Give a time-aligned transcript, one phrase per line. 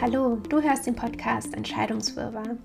[0.00, 2.56] Hallo, du hörst den Podcast Entscheidungswirrwarr.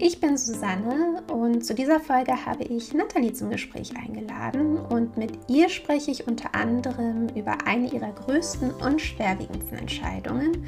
[0.00, 5.30] Ich bin Susanne und zu dieser Folge habe ich Nathalie zum Gespräch eingeladen und mit
[5.48, 10.66] ihr spreche ich unter anderem über eine ihrer größten und schwerwiegendsten Entscheidungen.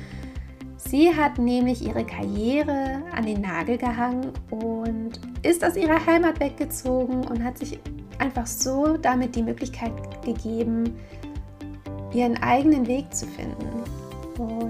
[0.76, 7.26] Sie hat nämlich ihre Karriere an den Nagel gehangen und ist aus ihrer Heimat weggezogen
[7.26, 7.80] und hat sich
[8.20, 9.92] einfach so damit die Möglichkeit
[10.24, 10.96] gegeben,
[12.12, 13.83] ihren eigenen Weg zu finden.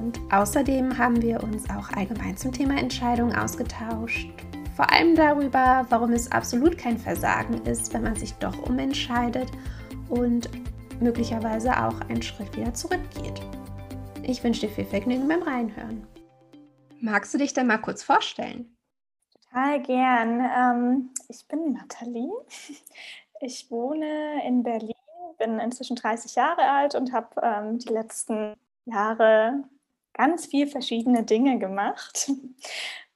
[0.05, 4.29] Und außerdem haben wir uns auch allgemein zum Thema Entscheidungen ausgetauscht.
[4.77, 9.51] Vor allem darüber, warum es absolut kein Versagen ist, wenn man sich doch umentscheidet
[10.11, 10.51] und
[11.01, 13.41] möglicherweise auch einen Schritt wieder zurückgeht.
[14.23, 16.07] Ich wünsche dir viel Vergnügen beim Reinhören.
[17.01, 18.77] Magst du dich denn mal kurz vorstellen?
[19.33, 20.41] Total gern.
[20.55, 22.31] Ähm, ich bin Nathalie.
[23.41, 24.95] Ich wohne in Berlin,
[25.39, 28.55] bin inzwischen 30 Jahre alt und habe ähm, die letzten
[28.87, 29.65] Jahre
[30.15, 32.31] ganz viel verschiedene Dinge gemacht.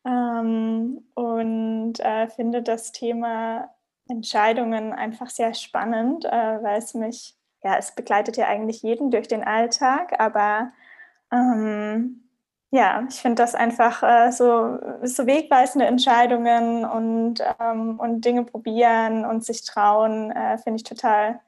[0.07, 3.69] Ähm, und äh, finde das Thema
[4.09, 6.31] Entscheidungen einfach sehr spannend, äh,
[6.63, 10.73] weil es mich, ja, es begleitet ja eigentlich jeden durch den Alltag, aber
[11.33, 12.29] ähm,
[12.71, 19.25] ja, ich finde das einfach äh, so, so wegweisende Entscheidungen und, ähm, und Dinge probieren
[19.25, 21.41] und sich trauen, äh, finde ich total,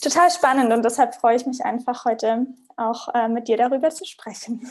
[0.00, 4.04] total spannend und deshalb freue ich mich einfach heute auch äh, mit dir darüber zu
[4.04, 4.68] sprechen.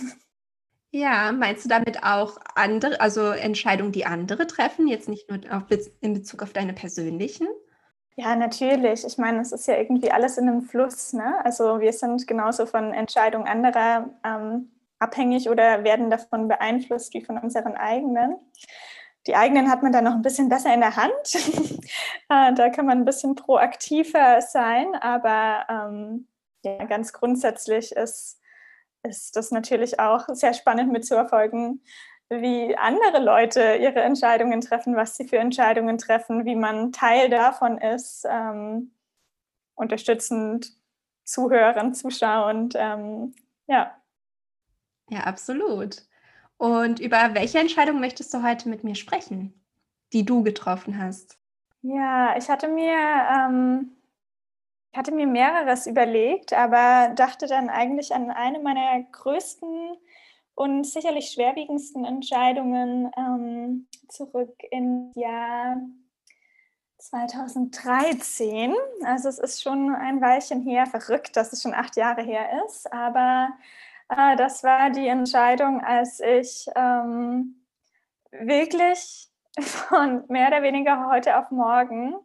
[0.92, 5.64] Ja, meinst du damit auch andere, also Entscheidungen, die andere treffen, jetzt nicht nur auf,
[6.00, 7.48] in Bezug auf deine persönlichen?
[8.16, 9.04] Ja, natürlich.
[9.06, 11.12] Ich meine, es ist ja irgendwie alles in einem Fluss.
[11.12, 11.44] Ne?
[11.44, 17.38] Also wir sind genauso von Entscheidungen anderer ähm, abhängig oder werden davon beeinflusst wie von
[17.38, 18.38] unseren eigenen.
[19.28, 21.14] Die eigenen hat man dann noch ein bisschen besser in der Hand.
[22.28, 26.28] Äh, da kann man ein bisschen proaktiver sein, aber ähm,
[26.64, 28.42] ja, ganz grundsätzlich ist,
[29.04, 31.84] ist das natürlich auch sehr spannend mitzuerfolgen,
[32.30, 37.78] wie andere Leute ihre Entscheidungen treffen, was sie für Entscheidungen treffen, wie man Teil davon
[37.78, 38.96] ist, ähm,
[39.76, 40.74] unterstützend,
[41.24, 42.74] zuhörend, zuschauend.
[42.76, 43.36] Ähm,
[43.68, 43.96] ja.
[45.10, 46.02] Ja, absolut.
[46.58, 49.54] Und über welche Entscheidung möchtest du heute mit mir sprechen,
[50.14, 51.38] die du getroffen hast?
[51.82, 53.96] Ja, ich hatte mir ähm,
[54.96, 59.98] ich hatte mir mehreres überlegt, aber dachte dann eigentlich an eine meiner größten
[60.54, 65.82] und sicherlich schwerwiegendsten Entscheidungen ähm, zurück ins Jahr
[66.98, 68.74] 2013.
[69.04, 72.90] Also es ist schon ein Weilchen her, verrückt, dass es schon acht Jahre her ist,
[72.94, 73.50] aber
[74.10, 77.66] äh, das war die Entscheidung, als ich ähm,
[78.32, 79.30] wirklich
[79.60, 82.16] von mehr oder weniger heute auf morgen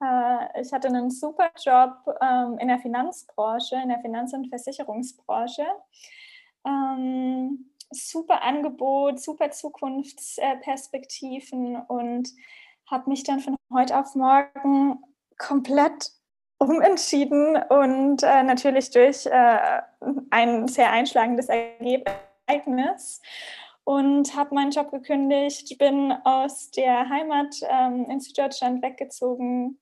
[0.00, 5.66] äh, ich hatte einen super Job ähm, in der Finanzbranche, in der Finanz- und Versicherungsbranche.
[6.66, 12.30] Ähm, super Angebot, super Zukunftsperspektiven und
[12.90, 15.02] habe mich dann von heute auf morgen
[15.38, 16.10] komplett
[16.58, 19.80] umentschieden und äh, natürlich durch äh,
[20.30, 23.20] ein sehr einschlagendes Ergebnis
[23.84, 29.78] und habe meinen Job gekündigt, bin aus der Heimat ähm, in Süddeutschland weggezogen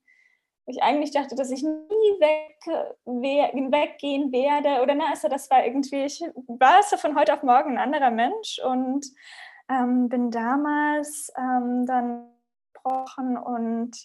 [0.66, 2.56] ich eigentlich dachte, dass ich nie weg,
[3.04, 4.82] weggehen werde.
[4.82, 8.10] Oder na, also das war irgendwie, ich war so von heute auf morgen ein anderer
[8.10, 9.06] Mensch und
[9.68, 12.31] ähm, bin damals ähm, dann
[12.82, 13.96] gebrochen und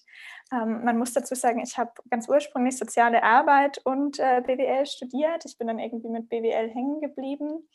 [0.51, 5.45] ähm, man muss dazu sagen, ich habe ganz ursprünglich soziale Arbeit und äh, BWL studiert.
[5.45, 7.67] Ich bin dann irgendwie mit BWL hängen geblieben.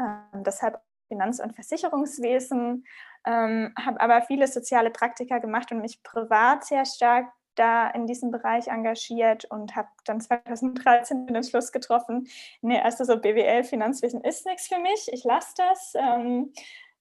[0.00, 2.84] Ähm, deshalb Finanz- und Versicherungswesen,
[3.26, 8.30] ähm, habe aber viele soziale Praktika gemacht und mich privat sehr stark da in diesem
[8.30, 12.28] Bereich engagiert und habe dann 2013 den Entschluss getroffen,
[12.60, 15.94] nee, also so BWL, Finanzwesen ist nichts für mich, ich lasse das.
[15.96, 16.52] Ähm,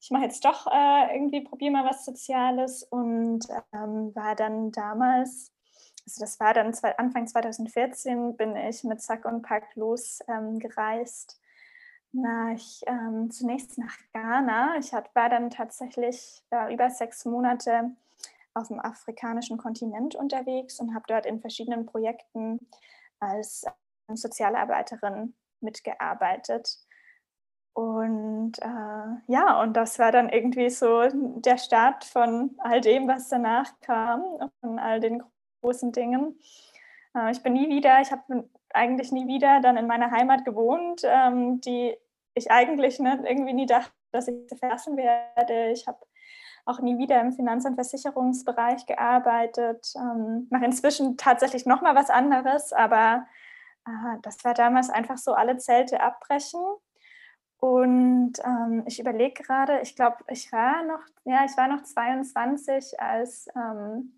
[0.06, 3.40] ich mache jetzt doch äh, irgendwie, probiere mal was Soziales und
[3.74, 5.52] ähm, war dann damals,
[6.06, 11.42] also das war dann zwei, Anfang 2014, bin ich mit Sack und Pack losgereist.
[12.14, 14.78] Ähm, nach, ähm, zunächst nach Ghana.
[14.78, 17.90] Ich hat, war dann tatsächlich äh, über sechs Monate
[18.54, 22.60] auf dem afrikanischen Kontinent unterwegs und habe dort in verschiedenen Projekten
[23.20, 23.66] als
[24.08, 26.78] ähm, Sozialarbeiterin mitgearbeitet.
[27.76, 33.28] Und äh, ja, und das war dann irgendwie so der Start von all dem, was
[33.28, 34.24] danach kam,
[34.62, 35.22] von all den
[35.62, 36.40] großen Dingen.
[37.14, 41.02] Äh, ich bin nie wieder, ich habe eigentlich nie wieder dann in meiner Heimat gewohnt,
[41.04, 41.94] ähm, die
[42.34, 45.72] ich eigentlich ne, irgendwie nie dachte, dass ich verlassen werde.
[45.72, 46.00] Ich habe
[46.64, 49.94] auch nie wieder im Finanz- und Versicherungsbereich gearbeitet.
[49.98, 53.28] Ähm, mache inzwischen tatsächlich noch mal was anderes, aber
[53.86, 56.62] äh, das war damals einfach so alle Zelte abbrechen.
[57.66, 63.00] Und ähm, ich überlege gerade, ich glaube, ich war noch, ja, ich war noch 22,
[63.00, 64.14] als, ähm,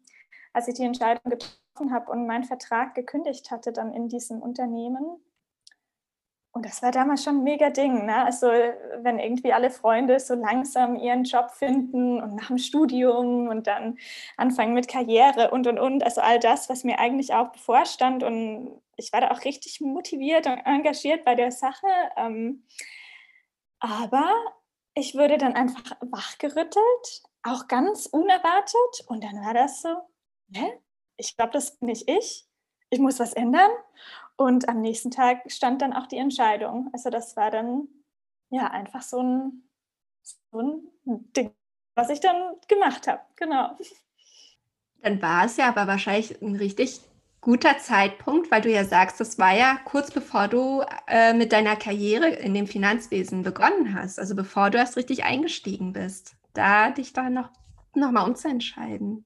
[0.52, 5.22] als ich die Entscheidung getroffen habe und meinen Vertrag gekündigt hatte dann in diesem Unternehmen.
[6.52, 8.06] Und das war damals schon ein mega Ding.
[8.06, 8.26] Ne?
[8.26, 13.66] Also, wenn irgendwie alle Freunde so langsam ihren Job finden und nach dem Studium und
[13.68, 13.98] dann
[14.36, 16.04] anfangen mit Karriere und und und.
[16.04, 18.24] Also, all das, was mir eigentlich auch bevorstand.
[18.24, 21.88] Und ich war da auch richtig motiviert und engagiert bei der Sache.
[22.18, 22.64] Ähm,
[23.79, 24.33] aber
[24.94, 29.06] ich wurde dann einfach wachgerüttelt, auch ganz unerwartet.
[29.07, 29.89] Und dann war das so,
[30.47, 30.79] ne?
[31.18, 32.47] ich glaube, das bin nicht ich.
[32.89, 33.71] Ich muss was ändern.
[34.38, 36.89] Und am nächsten Tag stand dann auch die Entscheidung.
[36.94, 37.88] Also das war dann
[38.50, 39.69] ja einfach so ein,
[40.24, 41.53] so ein Ding,
[41.95, 43.21] was ich dann gemacht habe.
[43.35, 43.75] Genau.
[45.01, 47.01] Dann war es ja aber wahrscheinlich ein richtig
[47.42, 51.75] guter Zeitpunkt, weil du ja sagst, das war ja kurz bevor du äh, mit deiner
[51.75, 57.13] Karriere in dem Finanzwesen begonnen hast, also bevor du erst richtig eingestiegen bist, da dich
[57.13, 57.50] da noch,
[57.94, 59.25] noch mal umzuentscheiden.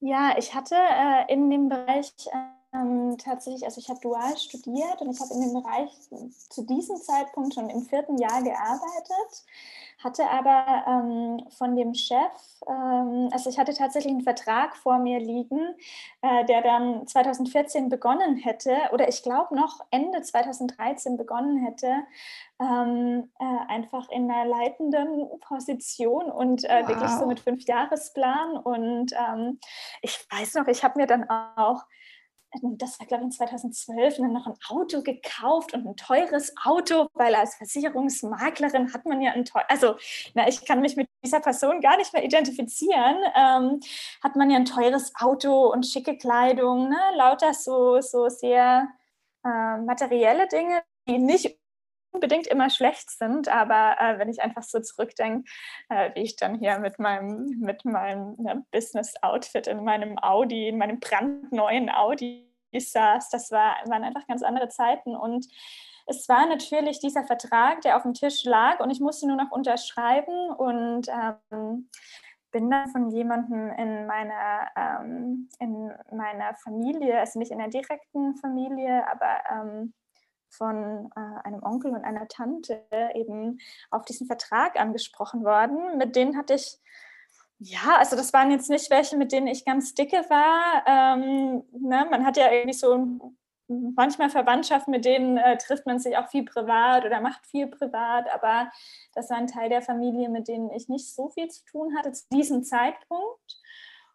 [0.00, 2.12] Ja, ich hatte äh, in dem Bereich
[2.74, 5.90] ähm, tatsächlich, also ich habe dual studiert und ich habe in dem Bereich
[6.50, 9.44] zu diesem Zeitpunkt schon im vierten Jahr gearbeitet,
[10.04, 12.18] hatte aber ähm, von dem Chef,
[12.68, 15.74] ähm, also ich hatte tatsächlich einen Vertrag vor mir liegen,
[16.22, 22.04] äh, der dann 2014 begonnen hätte oder ich glaube noch Ende 2013 begonnen hätte,
[22.60, 26.88] ähm, äh, einfach in einer leitenden Position und äh, wow.
[26.88, 29.58] wirklich so mit fünf Jahresplan und ähm,
[30.02, 31.84] ich weiß noch, ich habe mir dann auch
[32.62, 37.08] das war glaube ich in 2012, dann noch ein Auto gekauft und ein teures Auto,
[37.14, 39.96] weil als Versicherungsmaklerin hat man ja ein teures, also
[40.34, 43.80] na, ich kann mich mit dieser Person gar nicht mehr identifizieren, ähm,
[44.22, 46.98] hat man ja ein teures Auto und schicke Kleidung, ne?
[47.16, 48.88] lauter so, so sehr
[49.44, 51.58] äh, materielle Dinge, die nicht
[52.14, 55.48] unbedingt immer schlecht sind, aber äh, wenn ich einfach so zurückdenke,
[55.90, 60.78] äh, wie ich dann hier mit meinem, mit meinem ne, Business-Outfit in meinem Audi, in
[60.78, 65.14] meinem brandneuen Audi saß, das war, waren einfach ganz andere Zeiten.
[65.14, 65.46] Und
[66.06, 69.50] es war natürlich dieser Vertrag, der auf dem Tisch lag und ich musste nur noch
[69.50, 71.88] unterschreiben und ähm,
[72.50, 78.36] bin dann von jemandem in meiner, ähm, in meiner Familie, also nicht in der direkten
[78.36, 79.94] Familie, aber ähm,
[80.56, 82.82] von äh, einem Onkel und einer Tante
[83.14, 83.58] eben
[83.90, 85.98] auf diesen Vertrag angesprochen worden.
[85.98, 86.78] Mit denen hatte ich,
[87.58, 90.84] ja, also das waren jetzt nicht welche, mit denen ich ganz dicke war.
[90.86, 92.06] Ähm, ne?
[92.10, 93.34] Man hat ja irgendwie so
[93.68, 98.26] manchmal Verwandtschaft, mit denen äh, trifft man sich auch viel privat oder macht viel privat,
[98.32, 98.70] aber
[99.14, 102.12] das war ein Teil der Familie, mit denen ich nicht so viel zu tun hatte
[102.12, 103.60] zu diesem Zeitpunkt.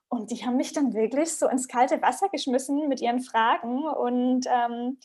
[0.07, 4.45] Und die haben mich dann wirklich so ins kalte Wasser geschmissen mit ihren Fragen und
[4.47, 4.97] ähm,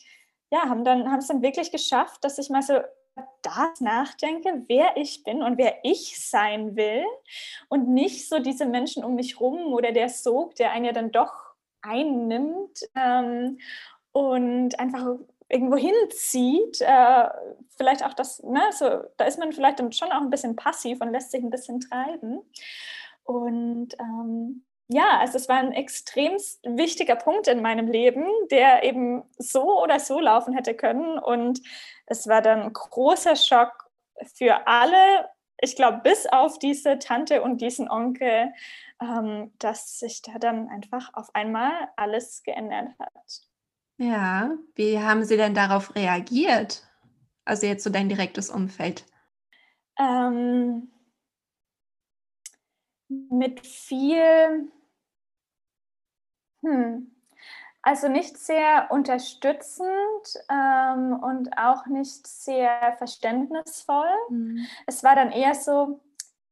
[0.51, 2.79] ja, haben dann haben es dann wirklich geschafft, dass ich mal so
[3.41, 7.03] das nachdenke, wer ich bin und wer ich sein will
[7.69, 11.11] und nicht so diese Menschen um mich rum oder der Sog, der einen ja dann
[11.11, 11.33] doch
[11.81, 13.59] einnimmt ähm,
[14.11, 17.29] und einfach irgendwo hinzieht, äh,
[17.77, 20.99] vielleicht auch das, ne, so, da ist man vielleicht dann schon auch ein bisschen passiv
[21.01, 22.41] und lässt sich ein bisschen treiben.
[23.23, 26.33] Und ähm, ja, also es war ein extrem
[26.63, 31.17] wichtiger Punkt in meinem Leben, der eben so oder so laufen hätte können.
[31.17, 31.61] Und
[32.05, 33.89] es war dann ein großer Schock
[34.35, 38.53] für alle, ich glaube, bis auf diese Tante und diesen Onkel,
[39.01, 43.11] ähm, dass sich da dann einfach auf einmal alles geändert hat.
[43.97, 46.83] Ja, wie haben Sie denn darauf reagiert?
[47.45, 49.05] Also jetzt so dein direktes Umfeld.
[49.97, 50.91] Ähm,
[53.07, 54.71] mit viel,
[56.65, 57.11] hm,
[57.81, 59.89] also nicht sehr unterstützend
[60.49, 64.09] ähm, und auch nicht sehr verständnisvoll.
[64.29, 64.65] Mhm.
[64.87, 66.01] Es war dann eher so,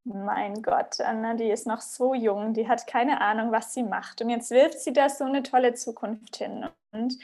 [0.03, 4.21] mein Gott, Anna, die ist noch so jung, die hat keine Ahnung, was sie macht.
[4.21, 6.67] Und jetzt wirft sie da so eine tolle Zukunft hin.
[6.91, 7.17] Und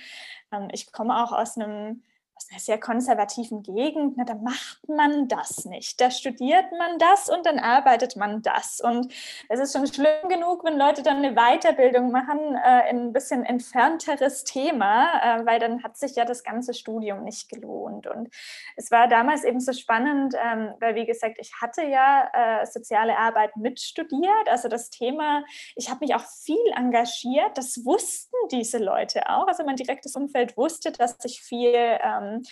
[0.51, 2.01] ähm, ich komme auch aus einem
[2.39, 5.99] aus einer sehr konservativen Gegend, na, da macht man das nicht.
[5.99, 8.79] Da studiert man das und dann arbeitet man das.
[8.79, 9.13] Und
[9.49, 13.43] es ist schon schlimm genug, wenn Leute dann eine Weiterbildung machen äh, in ein bisschen
[13.43, 18.07] entfernteres Thema, äh, weil dann hat sich ja das ganze Studium nicht gelohnt.
[18.07, 18.29] Und
[18.77, 23.17] es war damals eben so spannend, ähm, weil wie gesagt, ich hatte ja äh, soziale
[23.17, 24.47] Arbeit mitstudiert.
[24.47, 25.43] Also das Thema,
[25.75, 27.57] ich habe mich auch viel engagiert.
[27.57, 29.47] Das wussten diese Leute auch.
[29.47, 32.43] Also mein direktes Umfeld wusste, dass ich viel ähm, ähm,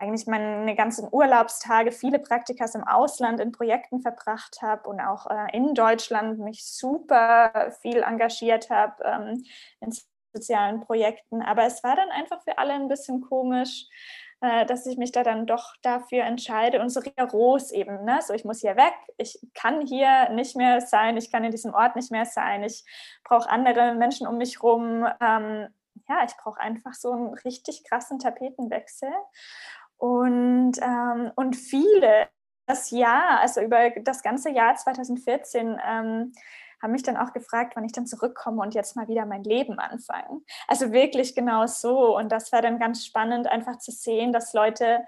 [0.00, 5.56] eigentlich meine ganzen Urlaubstage, viele Praktikas im Ausland in Projekten verbracht habe und auch äh,
[5.56, 9.44] in Deutschland mich super viel engagiert habe ähm,
[9.80, 9.92] in
[10.32, 11.42] sozialen Projekten.
[11.42, 13.86] Aber es war dann einfach für alle ein bisschen komisch,
[14.40, 18.18] äh, dass ich mich da dann doch dafür entscheide und so rigoros eben, ne?
[18.20, 21.72] so ich muss hier weg, ich kann hier nicht mehr sein, ich kann in diesem
[21.72, 22.84] Ort nicht mehr sein, ich
[23.22, 25.68] brauche andere Menschen um mich rum, ähm,
[26.08, 29.10] ja, ich brauche einfach so einen richtig krassen Tapetenwechsel
[29.96, 32.28] und, ähm, und viele
[32.66, 36.32] das Jahr, also über das ganze Jahr 2014, ähm,
[36.82, 39.78] haben mich dann auch gefragt, wann ich dann zurückkomme und jetzt mal wieder mein Leben
[39.78, 40.42] anfange.
[40.68, 42.16] Also wirklich genau so.
[42.16, 45.06] Und das war dann ganz spannend, einfach zu sehen, dass Leute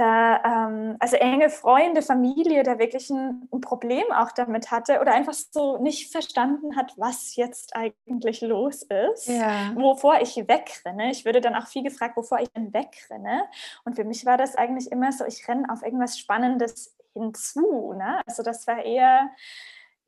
[0.00, 5.12] da, ähm, also enge Freunde, Familie, da wirklich ein, ein, Problem auch damit hatte oder
[5.12, 9.72] einfach so nicht verstanden hat, was jetzt eigentlich los ist, ja.
[9.74, 11.10] wovor ich wegrenne.
[11.10, 13.44] Ich würde dann auch viel gefragt, wovor ich denn wegrenne.
[13.84, 17.92] Und für mich war das eigentlich immer so, ich renne auf irgendwas Spannendes hinzu.
[17.92, 18.22] Ne?
[18.26, 19.30] Also das war eher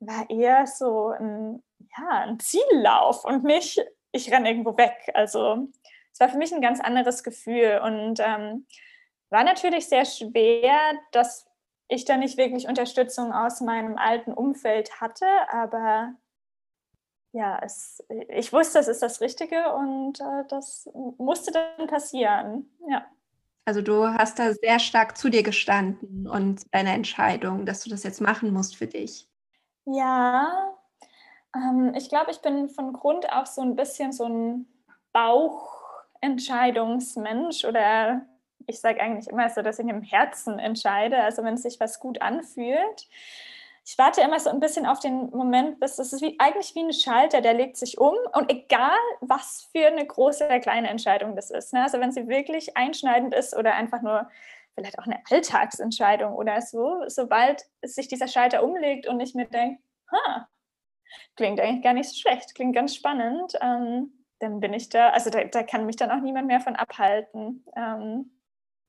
[0.01, 1.63] war eher so ein,
[1.97, 3.81] ja, ein Ziellauf und nicht,
[4.11, 5.11] ich renne irgendwo weg.
[5.15, 5.69] Also
[6.13, 8.67] es war für mich ein ganz anderes Gefühl und ähm,
[9.33, 10.77] war natürlich sehr schwer,
[11.11, 11.47] dass
[11.89, 16.15] ich da nicht wirklich Unterstützung aus meinem alten Umfeld hatte, aber
[17.33, 22.71] ja, es, ich wusste, es ist das Richtige und äh, das musste dann passieren.
[22.89, 23.07] Ja.
[23.65, 28.03] Also du hast da sehr stark zu dir gestanden und deine Entscheidung, dass du das
[28.03, 29.31] jetzt machen musst für dich.
[29.87, 30.75] Ja,
[31.55, 34.67] ähm, ich glaube, ich bin von Grund auf so ein bisschen so ein
[35.13, 38.27] Bauchentscheidungsmensch oder
[38.67, 42.23] ich sage eigentlich immer so, dass ich im Herzen entscheide, also wenn sich was gut
[42.23, 43.09] anfühlt.
[43.85, 46.85] Ich warte immer so ein bisschen auf den Moment, bis das ist wie, eigentlich wie
[46.85, 51.35] ein Schalter, der legt sich um und egal, was für eine große oder kleine Entscheidung
[51.35, 51.83] das ist, ne?
[51.83, 54.31] also wenn sie wirklich einschneidend ist oder einfach nur
[54.75, 59.83] vielleicht auch eine Alltagsentscheidung oder so, sobald sich dieser Schalter umlegt und ich mir denke,
[60.13, 60.49] ha,
[61.37, 65.31] klingt eigentlich gar nicht so schlecht, klingt ganz spannend, ähm, dann bin ich da, also
[65.31, 67.65] da, da, kann mich dann auch niemand mehr von abhalten.
[67.77, 68.31] Ähm,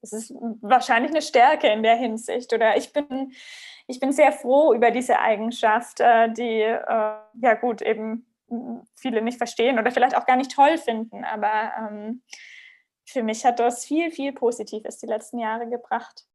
[0.04, 2.52] das ist wahrscheinlich eine Stärke in der Hinsicht.
[2.52, 3.32] Oder ich bin,
[3.88, 8.28] ich bin sehr froh über diese Eigenschaft, äh, die, äh, ja gut, eben
[8.96, 11.24] viele nicht verstehen oder vielleicht auch gar nicht toll finden.
[11.24, 12.22] Aber ähm,
[13.06, 16.26] für mich hat das viel, viel Positives die letzten Jahre gebracht.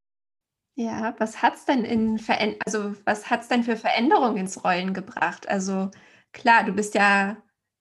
[0.75, 2.19] Ja, was hat's denn in
[2.65, 5.47] also was hat's denn für Veränderungen ins Rollen gebracht?
[5.47, 5.91] Also
[6.33, 7.37] klar, du bist ja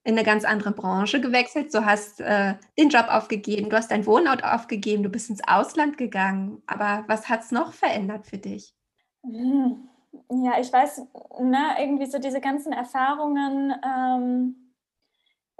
[0.08, 4.06] in eine ganz andere Branche gewechselt, du hast äh, den Job aufgegeben, du hast dein
[4.06, 6.62] Wohnort aufgegeben, du bist ins Ausland gegangen.
[6.66, 8.74] Aber was hat es noch verändert für dich?
[9.22, 9.86] Hm,
[10.30, 11.02] ja, ich weiß,
[11.40, 13.74] ne, irgendwie so diese ganzen Erfahrungen.
[13.84, 14.64] Ähm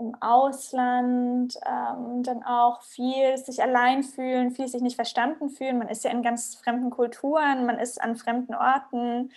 [0.01, 5.77] im Ausland, ähm, dann auch viel sich allein fühlen, viel sich nicht verstanden fühlen.
[5.77, 9.33] Man ist ja in ganz fremden Kulturen, man ist an fremden Orten,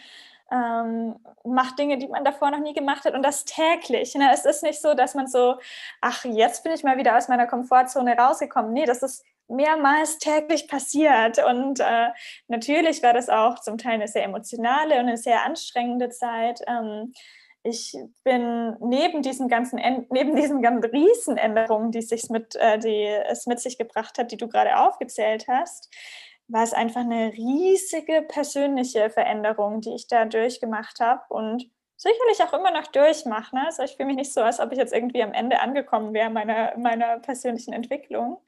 [0.51, 4.13] ähm, macht Dinge, die man davor noch nie gemacht hat und das täglich.
[4.15, 4.29] Ne?
[4.33, 5.55] Es ist nicht so, dass man so,
[6.01, 8.73] ach, jetzt bin ich mal wieder aus meiner Komfortzone rausgekommen.
[8.73, 11.43] Nee, das ist mehrmals täglich passiert.
[11.43, 12.09] Und äh,
[12.47, 16.61] natürlich war das auch zum Teil eine sehr emotionale und eine sehr anstrengende Zeit.
[16.67, 17.13] Ähm,
[17.63, 19.79] ich bin neben diesen ganzen,
[20.09, 24.37] neben diesen ganzen Riesenänderungen, die, sich mit, äh, die es mit sich gebracht hat, die
[24.37, 25.89] du gerade aufgezählt hast,
[26.51, 32.53] war es einfach eine riesige persönliche Veränderung, die ich da durchgemacht habe und sicherlich auch
[32.53, 33.55] immer noch durchmache.
[33.55, 33.65] Ne?
[33.65, 36.29] Also ich fühle mich nicht so, als ob ich jetzt irgendwie am Ende angekommen wäre
[36.29, 38.41] meiner, meiner persönlichen Entwicklung.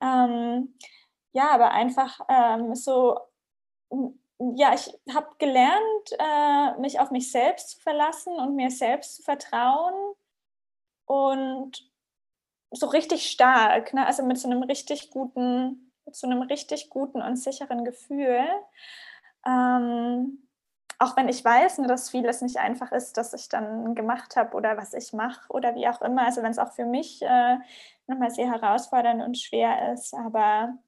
[0.00, 0.74] Ähm,
[1.32, 3.18] ja, aber einfach ähm, so
[4.38, 9.22] ja, ich habe gelernt, äh, mich auf mich selbst zu verlassen und mir selbst zu
[9.22, 9.94] vertrauen
[11.06, 11.90] und
[12.70, 14.06] so richtig stark, ne?
[14.06, 18.46] also mit so einem richtig guten, so einem richtig guten und sicheren Gefühl.
[19.46, 20.48] Ähm,
[20.98, 24.56] auch wenn ich weiß, ne, dass vieles nicht einfach ist, dass ich dann gemacht habe
[24.56, 26.24] oder was ich mache oder wie auch immer.
[26.24, 27.56] Also wenn es auch für mich äh,
[28.06, 30.78] nochmal sehr herausfordernd und schwer ist, aber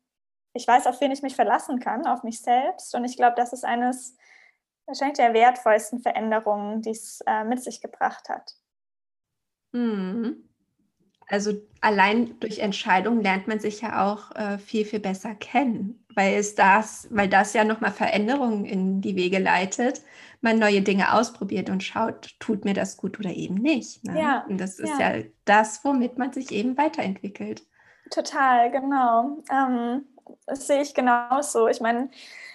[0.52, 2.94] ich weiß, auf wen ich mich verlassen kann, auf mich selbst.
[2.94, 4.16] Und ich glaube, das ist eines
[4.86, 8.54] wahrscheinlich der wertvollsten Veränderungen, die es äh, mit sich gebracht hat.
[9.72, 10.45] Mhm.
[11.28, 16.34] Also allein durch Entscheidungen lernt man sich ja auch äh, viel, viel besser kennen, weil
[16.34, 20.02] es das, weil das ja nochmal Veränderungen in die Wege leitet,
[20.40, 24.04] man neue Dinge ausprobiert und schaut, tut mir das gut oder eben nicht.
[24.04, 24.20] Ne?
[24.20, 25.16] Ja, und das ist ja.
[25.16, 25.24] ja.
[25.44, 27.66] das, womit man sich eben weiterentwickelt.
[28.10, 29.42] Total, genau.
[29.50, 30.04] Ähm,
[30.46, 31.68] das sehe ich genauso.
[31.68, 32.10] Ich meine,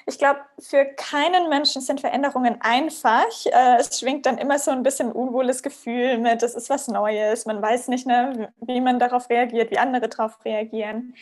[0.06, 3.28] ich glaube, für keinen Menschen sind Veränderungen einfach.
[3.46, 7.46] Äh, es schwingt dann immer so ein bisschen unwohles Gefühl mit, das ist was Neues.
[7.46, 11.16] Man weiß nicht, ne, wie man darauf reagiert, wie andere darauf reagieren.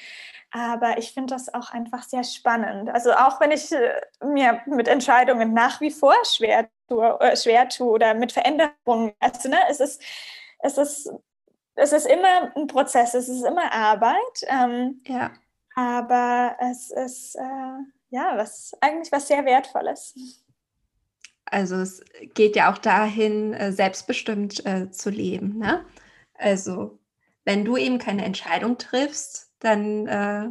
[0.51, 2.89] Aber ich finde das auch einfach sehr spannend.
[2.89, 7.69] Also auch wenn ich äh, mir mit Entscheidungen nach wie vor schwer tue, äh, schwer
[7.69, 10.01] tue oder mit Veränderungen, also ne, es ist,
[10.59, 11.11] es ist,
[11.75, 14.15] es ist immer ein Prozess, es ist immer Arbeit.
[14.47, 15.31] Ähm, ja
[15.79, 17.77] Aber es ist äh,
[18.09, 20.13] ja was eigentlich was sehr Wertvolles.
[21.45, 25.57] Also es geht ja auch dahin, äh, selbstbestimmt äh, zu leben.
[25.57, 25.85] Ne?
[26.33, 26.99] Also
[27.45, 30.49] wenn du eben keine Entscheidung triffst, dann äh,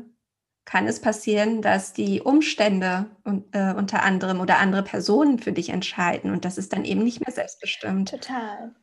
[0.64, 3.11] kann es passieren, dass die Umstände
[3.52, 7.20] äh, unter anderem oder andere Personen für dich entscheiden und das ist dann eben nicht
[7.20, 8.11] mehr selbstbestimmt.
[8.11, 8.75] Total.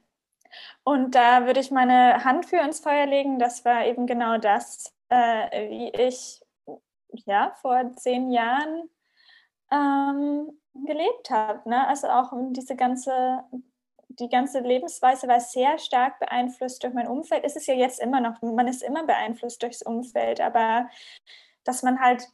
[0.83, 3.39] Und da würde ich meine Hand für ins Feuer legen.
[3.39, 6.41] Das war eben genau das, äh, wie ich
[7.25, 8.89] ja vor zehn Jahren
[9.71, 11.67] ähm, gelebt habe.
[11.69, 11.87] Ne?
[11.87, 13.43] Also auch diese ganze
[14.19, 17.43] die ganze Lebensweise war sehr stark beeinflusst durch mein Umfeld.
[17.43, 20.89] Es ist ja jetzt immer noch, man ist immer beeinflusst durchs Umfeld, aber
[21.63, 22.27] dass man halt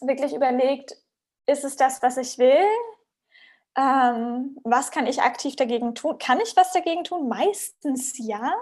[0.00, 0.96] wirklich überlegt,
[1.46, 2.64] ist es das, was ich will?
[3.76, 6.18] Ähm, was kann ich aktiv dagegen tun?
[6.18, 7.28] Kann ich was dagegen tun?
[7.28, 8.54] Meistens ja.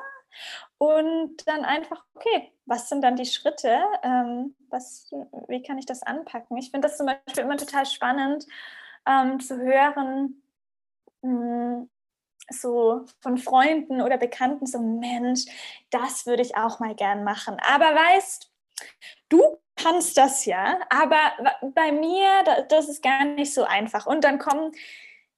[0.79, 3.79] Und dann einfach, okay, was sind dann die Schritte?
[4.03, 5.11] Ähm, was,
[5.49, 6.57] wie kann ich das anpacken?
[6.57, 8.47] Ich finde das zum Beispiel immer total spannend
[9.07, 10.43] ähm, zu hören,
[11.23, 11.91] mh, hm,
[12.51, 15.47] so von Freunden oder Bekannten, so Mensch,
[15.91, 17.57] das würde ich auch mal gern machen.
[17.67, 18.51] Aber weißt,
[19.31, 19.41] du
[19.77, 21.19] kannst das ja, aber
[21.75, 22.29] bei mir,
[22.69, 24.07] das ist gar nicht so einfach.
[24.07, 24.73] Und dann kommen,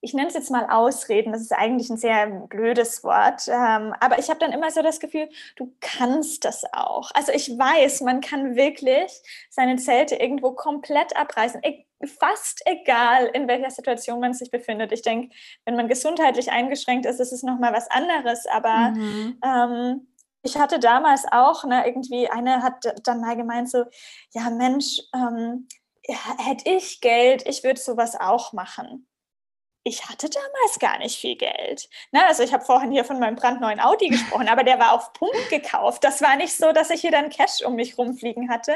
[0.01, 4.19] ich nenne es jetzt mal Ausreden, das ist eigentlich ein sehr blödes Wort, ähm, aber
[4.19, 7.09] ich habe dann immer so das Gefühl, du kannst das auch.
[7.13, 9.11] Also ich weiß, man kann wirklich
[9.49, 11.61] seine Zelte irgendwo komplett abreißen,
[12.19, 14.91] fast egal, in welcher Situation man sich befindet.
[14.91, 15.35] Ich denke,
[15.65, 19.39] wenn man gesundheitlich eingeschränkt ist, ist es nochmal was anderes, aber mhm.
[19.43, 20.07] ähm,
[20.43, 23.83] ich hatte damals auch, ne, irgendwie, eine hat dann mal gemeint, so,
[24.31, 25.67] ja Mensch, ähm,
[26.07, 29.07] ja, hätte ich Geld, ich würde sowas auch machen
[29.87, 31.89] ich hatte damals gar nicht viel Geld.
[32.11, 32.25] Ne?
[32.27, 35.31] Also ich habe vorhin hier von meinem brandneuen Audi gesprochen, aber der war auf Pump
[35.49, 36.03] gekauft.
[36.03, 38.75] Das war nicht so, dass ich hier dann Cash um mich rumfliegen hatte.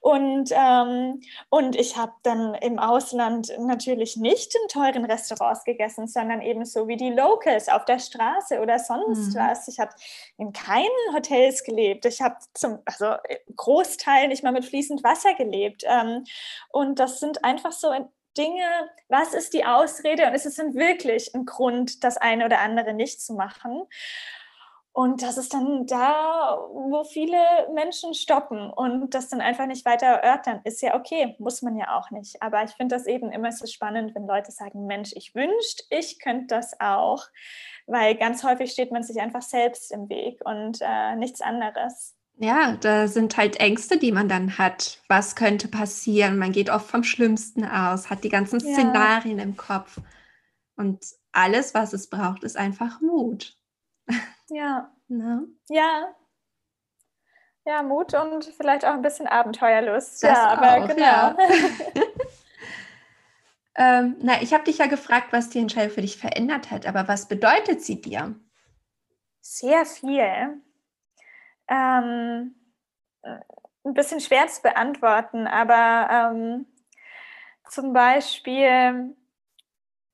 [0.00, 6.42] Und, ähm, und ich habe dann im Ausland natürlich nicht in teuren Restaurants gegessen, sondern
[6.42, 9.38] eben so wie die Locals auf der Straße oder sonst mhm.
[9.38, 9.68] was.
[9.68, 9.92] Ich habe
[10.36, 12.04] in keinen Hotels gelebt.
[12.06, 13.14] Ich habe zum also
[13.54, 15.84] Großteil nicht mal mit fließend Wasser gelebt.
[15.86, 16.24] Ähm,
[16.70, 17.92] und das sind einfach so
[18.36, 22.60] Dinge, was ist die Ausrede und ist es denn wirklich ein Grund, das eine oder
[22.60, 23.86] andere nicht zu machen?
[24.92, 27.38] Und das ist dann da, wo viele
[27.72, 30.60] Menschen stoppen und das dann einfach nicht weiter erörtern.
[30.64, 32.42] Ist ja okay, muss man ja auch nicht.
[32.42, 36.18] Aber ich finde das eben immer so spannend, wenn Leute sagen, Mensch, ich wünschte, ich
[36.18, 37.24] könnte das auch.
[37.86, 42.16] Weil ganz häufig steht man sich einfach selbst im Weg und äh, nichts anderes.
[42.42, 45.02] Ja, da sind halt Ängste, die man dann hat.
[45.08, 46.38] Was könnte passieren?
[46.38, 48.72] Man geht oft vom Schlimmsten aus, hat die ganzen ja.
[48.72, 50.00] Szenarien im Kopf.
[50.74, 53.58] Und alles, was es braucht, ist einfach Mut.
[54.48, 54.90] Ja.
[55.08, 55.42] Na?
[55.68, 56.14] Ja.
[57.66, 60.22] Ja, Mut und vielleicht auch ein bisschen Abenteuerlust.
[60.22, 61.02] Das ja, aber auch, genau.
[61.02, 61.36] Ja.
[63.76, 67.06] ähm, na, ich habe dich ja gefragt, was die Entscheidung für dich verändert hat, aber
[67.06, 68.34] was bedeutet sie dir?
[69.42, 70.62] Sehr viel
[71.70, 72.54] ähm,
[73.22, 76.66] ein bisschen schwer zu beantworten, aber ähm,
[77.68, 79.16] zum Beispiel,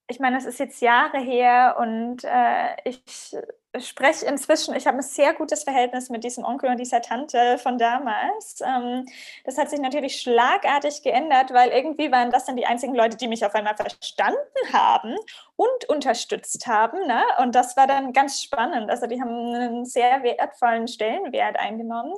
[0.09, 3.35] ich meine, es ist jetzt Jahre her und äh, ich
[3.81, 7.79] spreche inzwischen, ich habe ein sehr gutes Verhältnis mit diesem Onkel und dieser Tante von
[7.79, 8.61] damals.
[8.61, 9.07] Ähm,
[9.45, 13.29] das hat sich natürlich schlagartig geändert, weil irgendwie waren das dann die einzigen Leute, die
[13.29, 14.39] mich auf einmal verstanden
[14.73, 15.17] haben
[15.57, 17.07] und unterstützt haben.
[17.07, 17.23] Ne?
[17.43, 18.91] Und das war dann ganz spannend.
[18.91, 22.15] Also die haben einen sehr wertvollen Stellenwert eingenommen.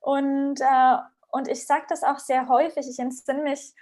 [0.00, 0.96] Und, äh,
[1.30, 2.86] und ich sage das auch sehr häufig.
[2.88, 3.74] Ich entsinne mich,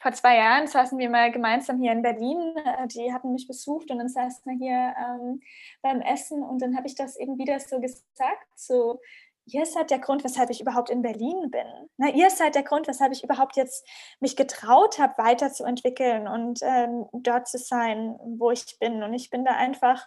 [0.00, 2.54] vor zwei Jahren saßen wir mal gemeinsam hier in Berlin.
[2.56, 5.40] Äh, die hatten mich besucht und dann saßen wir hier ähm,
[5.82, 9.00] beim Essen und dann habe ich das eben wieder so gesagt, so,
[9.46, 11.66] ihr seid der Grund, weshalb ich überhaupt in Berlin bin.
[11.96, 13.86] Na, ihr seid der Grund, weshalb ich überhaupt jetzt
[14.20, 19.02] mich getraut habe, weiterzuentwickeln und ähm, dort zu sein, wo ich bin.
[19.02, 20.06] Und ich bin da einfach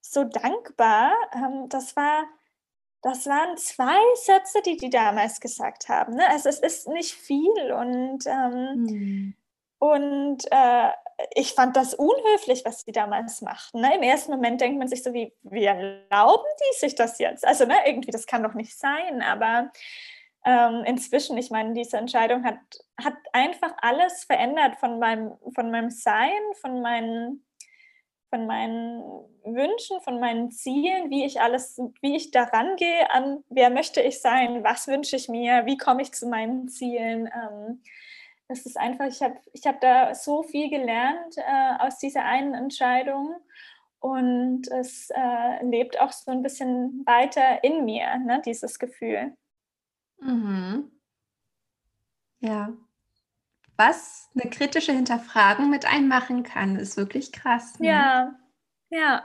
[0.00, 1.12] so dankbar.
[1.34, 2.24] Ähm, das war
[3.02, 6.14] das waren zwei Sätze, die die damals gesagt haben.
[6.14, 6.28] Ne?
[6.28, 9.34] Also es ist nicht viel und, ähm, mhm.
[9.78, 10.90] und äh,
[11.34, 13.80] ich fand das unhöflich, was die damals machten.
[13.80, 13.96] Ne?
[13.96, 17.44] Im ersten Moment denkt man sich so, wie, wie erlauben die sich das jetzt?
[17.44, 19.20] Also ne, irgendwie, das kann doch nicht sein.
[19.20, 19.70] Aber
[20.44, 22.58] ähm, inzwischen, ich meine, diese Entscheidung hat,
[23.02, 27.44] hat einfach alles verändert von meinem, von meinem Sein, von meinen
[28.32, 29.02] von meinen
[29.44, 34.22] Wünschen, von meinen Zielen, wie ich alles, wie ich daran gehe an, wer möchte ich
[34.22, 37.26] sein, was wünsche ich mir, wie komme ich zu meinen Zielen.
[37.26, 37.82] Ähm,
[38.48, 42.54] es ist einfach, ich habe ich hab da so viel gelernt äh, aus dieser einen
[42.54, 43.36] Entscheidung
[44.00, 49.36] und es äh, lebt auch so ein bisschen weiter in mir, ne, dieses Gefühl.
[50.20, 50.90] Mhm.
[52.40, 52.72] Ja.
[53.84, 57.80] Was eine kritische Hinterfragung mit einem machen kann, ist wirklich krass.
[57.80, 57.88] Ne?
[57.88, 58.38] Ja,
[58.90, 59.24] ja.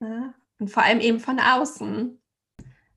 [0.00, 0.34] ja.
[0.58, 2.20] Und vor allem eben von außen.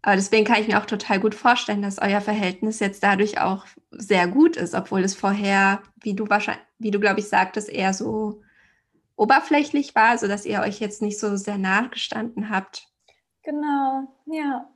[0.01, 3.65] Aber deswegen kann ich mir auch total gut vorstellen, dass euer Verhältnis jetzt dadurch auch
[3.91, 7.93] sehr gut ist, obwohl es vorher, wie du wahrscheinlich, wie du glaube ich sagtest, eher
[7.93, 8.41] so
[9.15, 12.85] oberflächlich war, sodass ihr euch jetzt nicht so sehr nachgestanden habt.
[13.43, 14.69] Genau, ja.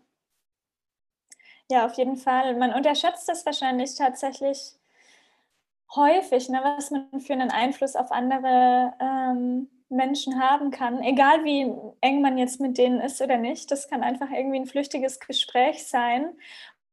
[1.69, 2.57] Ja, auf jeden Fall.
[2.57, 4.77] Man unterschätzt das wahrscheinlich tatsächlich
[5.95, 11.71] häufig, ne, was man für einen Einfluss auf andere ähm, Menschen haben kann, egal wie
[12.01, 13.69] eng man jetzt mit denen ist oder nicht.
[13.71, 16.29] Das kann einfach irgendwie ein flüchtiges Gespräch sein.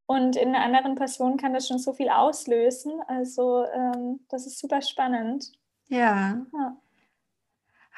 [0.06, 2.92] Und in einer anderen Person kann das schon so viel auslösen.
[3.06, 5.52] Also ähm, das ist super spannend.
[5.88, 6.46] Ja.
[6.52, 6.76] ja.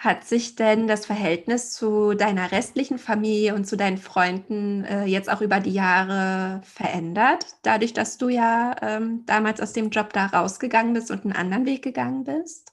[0.00, 5.30] Hat sich denn das Verhältnis zu deiner restlichen Familie und zu deinen Freunden äh, jetzt
[5.30, 10.24] auch über die Jahre verändert, dadurch, dass du ja ähm, damals aus dem Job da
[10.24, 12.72] rausgegangen bist und einen anderen Weg gegangen bist?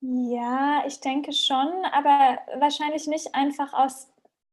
[0.00, 4.08] Ja, ich denke schon, aber wahrscheinlich nicht einfach aus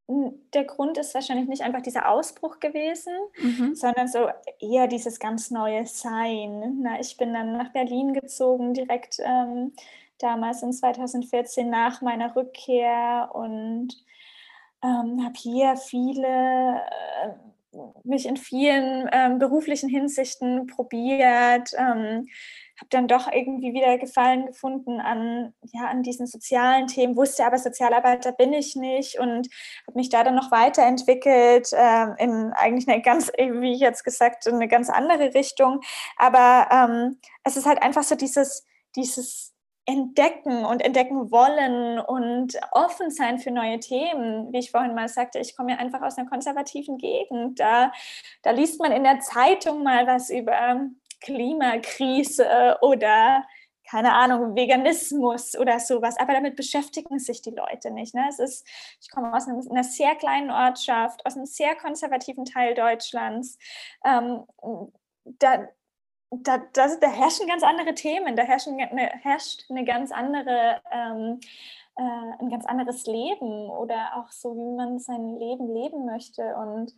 [0.08, 3.74] der Grund ist wahrscheinlich nicht einfach dieser Ausbruch gewesen, mhm.
[3.74, 4.28] sondern so
[4.60, 6.82] eher dieses ganz neue Sein.
[6.84, 9.74] Na, ich bin dann nach Berlin gezogen, direkt ähm,
[10.20, 13.90] damals in 2014 nach meiner Rückkehr und
[14.84, 21.72] ähm, habe hier viele, äh, mich in vielen ähm, beruflichen Hinsichten probiert.
[21.78, 22.28] Ähm,
[22.78, 27.58] habe dann doch irgendwie wieder Gefallen gefunden an, ja, an diesen sozialen Themen, wusste aber,
[27.58, 29.48] Sozialarbeiter bin ich nicht und
[29.88, 34.46] habe mich da dann noch weiterentwickelt äh, in eigentlich eine ganz, wie ich jetzt gesagt,
[34.46, 35.82] in eine ganz andere Richtung.
[36.18, 39.55] Aber ähm, es ist halt einfach so dieses, dieses
[39.86, 44.52] entdecken und entdecken wollen und offen sein für neue Themen.
[44.52, 47.60] Wie ich vorhin mal sagte, ich komme ja einfach aus einer konservativen Gegend.
[47.60, 47.92] Da,
[48.42, 50.80] da liest man in der Zeitung mal was über
[51.22, 53.46] Klimakrise oder
[53.88, 58.16] keine Ahnung, Veganismus oder sowas, aber damit beschäftigen sich die Leute nicht.
[58.16, 58.26] Ne?
[58.28, 58.68] Es ist,
[59.00, 63.60] ich komme aus einer, sehr kleinen Ortschaft, aus einem sehr konservativen Teil Deutschlands.
[64.04, 64.44] Ähm,
[65.24, 65.68] da,
[66.32, 71.40] da, da, da, herrschen ganz andere Themen, da herrschen, eine, herrscht eine ganz andere, ähm,
[71.96, 76.56] äh, ein ganz anderes Leben oder auch so, wie man sein Leben leben möchte.
[76.56, 76.94] Und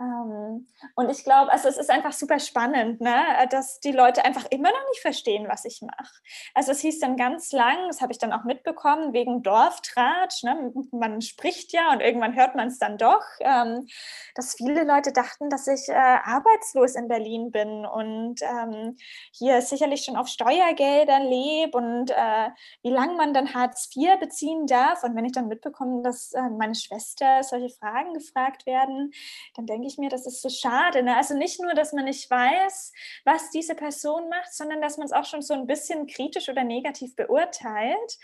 [0.00, 3.22] und ich glaube, also es ist einfach super spannend, ne?
[3.50, 6.14] dass die Leute einfach immer noch nicht verstehen, was ich mache.
[6.54, 10.42] Also es hieß dann ganz lang, das habe ich dann auch mitbekommen, wegen Dorftratsch.
[10.42, 10.72] Ne?
[10.92, 13.86] Man spricht ja und irgendwann hört man es dann doch, ähm,
[14.34, 18.96] dass viele Leute dachten, dass ich äh, arbeitslos in Berlin bin und ähm,
[19.32, 22.48] hier sicherlich schon auf Steuergeldern lebe und äh,
[22.82, 25.04] wie lange man dann Hartz IV beziehen darf.
[25.04, 29.12] Und wenn ich dann mitbekomme, dass äh, meine Schwester solche Fragen gefragt werden,
[29.56, 31.02] dann denke ich, ich mir, das ist so schade.
[31.02, 31.16] Ne?
[31.16, 32.92] Also nicht nur, dass man nicht weiß,
[33.24, 36.64] was diese Person macht, sondern dass man es auch schon so ein bisschen kritisch oder
[36.64, 38.18] negativ beurteilt.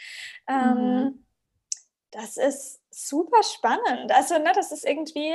[0.48, 0.78] Ähm, mhm.
[0.78, 1.26] Ähm,
[2.12, 4.10] das ist super spannend.
[4.12, 5.34] Also, ne, das ist irgendwie,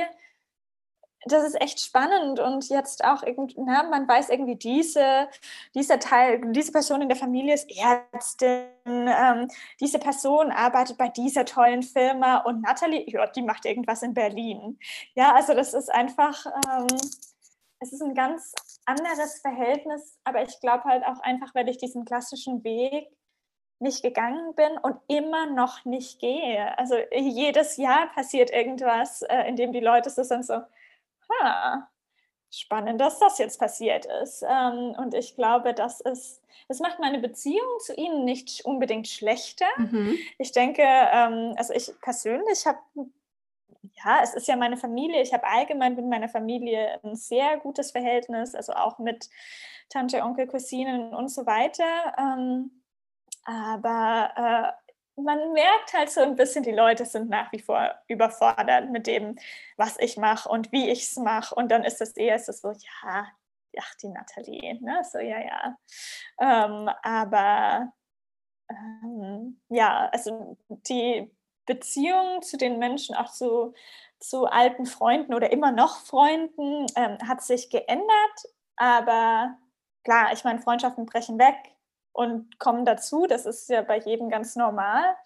[1.26, 3.22] das ist echt spannend und jetzt auch
[3.56, 5.28] na, man weiß irgendwie, diese,
[5.74, 9.48] dieser Teil, diese Person in der Familie ist Ärztin, ähm,
[9.80, 14.78] diese Person arbeitet bei dieser tollen Firma und Natalie, ja, die macht irgendwas in Berlin.
[15.14, 16.88] Ja, also das ist einfach, ähm,
[17.80, 18.52] es ist ein ganz
[18.84, 23.08] anderes Verhältnis, aber ich glaube halt auch einfach, weil ich diesen klassischen Weg
[23.78, 26.78] nicht gegangen bin und immer noch nicht gehe.
[26.78, 30.62] Also jedes Jahr passiert irgendwas, äh, in dem die Leute so sind so,
[31.40, 31.88] ha,
[32.50, 34.42] spannend, dass das jetzt passiert ist.
[34.42, 39.66] Ähm, und ich glaube, das ist, das macht meine Beziehung zu ihnen nicht unbedingt schlechter.
[39.78, 40.18] Mhm.
[40.38, 42.78] Ich denke, ähm, also ich persönlich habe
[44.04, 45.22] ja, es ist ja meine Familie.
[45.22, 49.28] Ich habe allgemein mit meiner Familie ein sehr gutes Verhältnis, also auch mit
[49.88, 52.14] Tante, Onkel, Cousinen und so weiter.
[52.16, 52.82] Ähm,
[53.44, 54.81] aber äh,
[55.16, 59.36] man merkt halt so ein bisschen, die Leute sind nach wie vor überfordert mit dem,
[59.76, 61.54] was ich mache und wie ich es mache.
[61.54, 63.26] Und dann ist es eher so, ja,
[63.78, 65.02] ach, die Nathalie, ne?
[65.10, 65.76] So, ja, ja.
[66.40, 67.92] Ähm, aber
[68.70, 71.30] ähm, ja, also die
[71.66, 73.74] Beziehung zu den Menschen, auch zu,
[74.18, 78.08] zu alten Freunden oder immer noch Freunden, ähm, hat sich geändert.
[78.76, 79.58] Aber
[80.04, 81.56] klar, ich meine, Freundschaften brechen weg
[82.12, 83.26] und kommen dazu.
[83.26, 85.16] Das ist ja bei jedem ganz normal.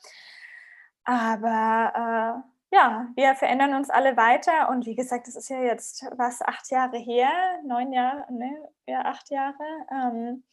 [1.05, 4.69] Aber äh, ja, wir verändern uns alle weiter.
[4.69, 7.31] Und wie gesagt, das ist ja jetzt was, acht Jahre her,
[7.65, 9.55] neun Jahre, ne, ja, acht Jahre.
[9.91, 10.45] Ähm,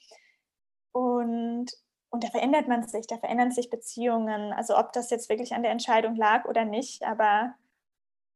[0.92, 1.72] und,
[2.10, 4.54] und da verändert man sich, da verändern sich Beziehungen.
[4.54, 7.56] Also ob das jetzt wirklich an der Entscheidung lag oder nicht, aber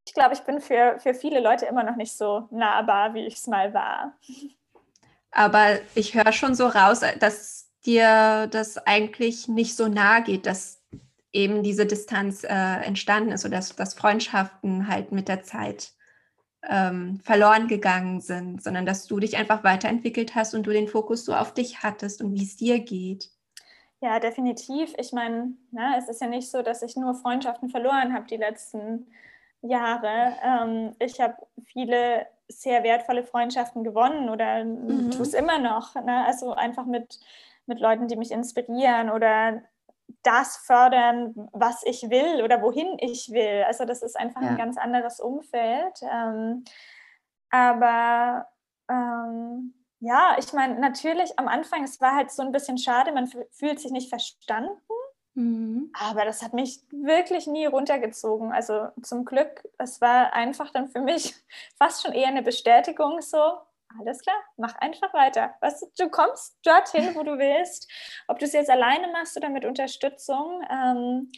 [0.06, 3.36] ich glaube, ich bin für, für viele Leute immer noch nicht so nahbar, wie ich
[3.36, 4.18] es mal war.
[5.32, 10.84] Aber ich höre schon so raus, dass dir das eigentlich nicht so nahe geht, dass
[11.34, 15.91] eben diese Distanz äh, entstanden ist oder dass, dass Freundschaften halt mit der Zeit
[16.67, 21.26] ähm, verloren gegangen sind, sondern dass du dich einfach weiterentwickelt hast und du den Fokus
[21.26, 23.30] so auf dich hattest und wie es dir geht.
[24.02, 24.93] Ja, definitiv.
[24.97, 28.38] Ich meine, ne, es ist ja nicht so, dass ich nur Freundschaften verloren habe die
[28.38, 29.08] letzten
[29.62, 30.36] Jahre.
[30.43, 35.12] Ähm, ich habe viele sehr wertvolle Freundschaften gewonnen oder mhm.
[35.12, 35.95] tue es immer noch.
[35.95, 36.26] Ne?
[36.26, 37.19] Also einfach mit,
[37.68, 39.62] mit Leuten, die mich inspirieren oder
[40.24, 43.64] das fördern, was ich will oder wohin ich will.
[43.68, 44.50] Also das ist einfach ja.
[44.50, 46.00] ein ganz anderes Umfeld.
[46.02, 46.64] Ähm,
[47.50, 48.48] aber
[48.90, 53.28] ähm, ja, ich meine, natürlich am Anfang, es war halt so ein bisschen schade, man
[53.52, 54.80] fühlt sich nicht verstanden.
[55.34, 55.92] Mhm.
[55.94, 58.52] Aber das hat mich wirklich nie runtergezogen.
[58.52, 61.36] Also zum Glück, es war einfach dann für mich
[61.78, 63.54] fast schon eher eine Bestätigung so,
[64.00, 65.56] alles klar, mach einfach weiter.
[65.62, 67.89] Weißt du, du kommst dorthin, wo du willst,
[68.28, 70.62] ob du es jetzt alleine machst oder mit Unterstützung.
[70.69, 71.32] Ähm,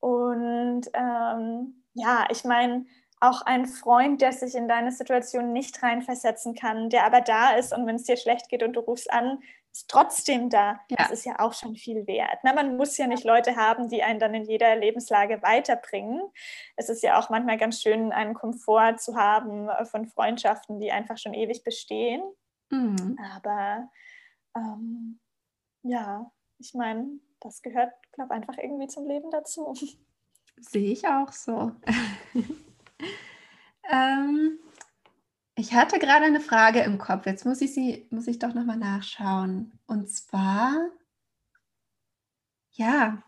[0.00, 2.84] und ähm, ja, ich meine,
[3.20, 7.72] auch ein Freund, der sich in deine Situation nicht reinversetzen kann, der aber da ist
[7.72, 9.42] und wenn es dir schlecht geht und du rufst an,
[9.74, 10.80] ist trotzdem da.
[10.88, 10.96] Ja.
[10.98, 12.38] Das ist ja auch schon viel wert.
[12.44, 16.22] Na, man muss ja nicht Leute haben, die einen dann in jeder Lebenslage weiterbringen.
[16.76, 20.92] Es ist ja auch manchmal ganz schön, einen Komfort zu haben äh, von Freundschaften, die
[20.92, 22.22] einfach schon ewig bestehen.
[22.70, 23.18] Mhm.
[23.34, 23.90] Aber
[24.56, 25.18] ähm,
[25.82, 29.74] ja, ich meine, das gehört, glaube ich, einfach irgendwie zum Leben dazu.
[30.60, 31.72] Sehe ich auch so.
[33.90, 34.60] ähm,
[35.56, 37.26] ich hatte gerade eine Frage im Kopf.
[37.26, 39.78] Jetzt muss ich sie, muss ich doch nochmal nachschauen.
[39.86, 40.74] Und zwar,
[42.72, 43.22] ja,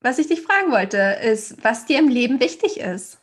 [0.00, 3.18] was ich dich fragen wollte, ist, was dir im Leben wichtig ist.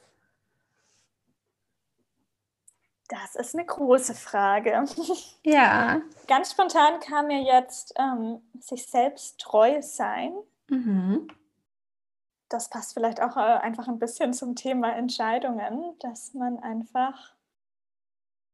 [3.07, 4.85] Das ist eine große Frage.
[5.43, 6.01] Ja.
[6.27, 10.33] Ganz spontan kam mir jetzt ähm, sich selbst treu sein.
[10.69, 11.27] Mhm.
[12.47, 17.32] Das passt vielleicht auch äh, einfach ein bisschen zum Thema Entscheidungen, dass man einfach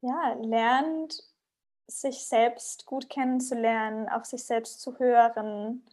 [0.02, 1.24] ja, lernt,
[1.88, 5.84] sich selbst gut kennenzulernen, auf sich selbst zu hören,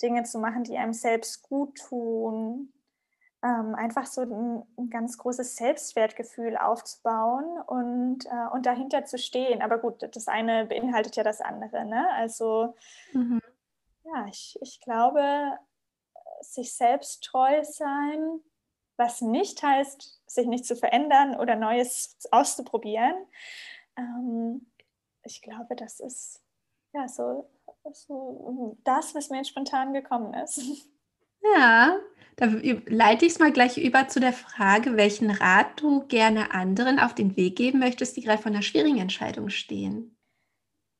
[0.00, 2.72] Dinge zu machen, die einem selbst gut tun,
[3.42, 9.62] ähm, einfach so ein, ein, ganz großes Selbstwertgefühl aufzubauen und, äh, und dahinter zu stehen.
[9.62, 11.84] Aber gut, das eine beinhaltet ja das andere.
[11.84, 12.08] Ne?
[12.14, 12.74] Also
[13.12, 13.40] mhm.
[14.04, 15.58] ja, ich, ich glaube,
[16.40, 18.40] sich selbst treu sein,
[18.96, 23.14] was nicht heißt, sich nicht zu verändern oder Neues auszuprobieren.
[23.96, 24.66] Ähm,
[25.24, 26.42] ich glaube, das ist
[26.92, 27.48] ja so,
[27.92, 30.60] so das, was mir spontan gekommen ist.
[31.56, 31.98] Ja,
[32.36, 32.46] da
[32.86, 37.16] leite ich es mal gleich über zu der Frage, welchen Rat du gerne anderen auf
[37.16, 40.16] den Weg geben möchtest, die gerade vor einer schwierigen Entscheidung stehen